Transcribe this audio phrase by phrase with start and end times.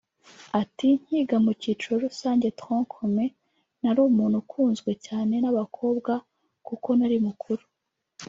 [0.61, 3.29] Ati “Nkinga mu cyiciro rusange (tronc commun)
[3.81, 6.13] nari umuntu ukunzwe cyane n’abakobwa
[6.67, 7.63] kuko nari mukuru